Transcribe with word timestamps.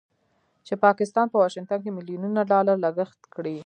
چې 0.65 0.73
پاکستان 0.85 1.25
په 1.29 1.37
واشنګټن 1.41 1.79
کې 1.83 1.91
مليونونو 1.97 2.39
ډالر 2.51 2.75
لګښت 2.85 3.21
کړی 3.35 3.57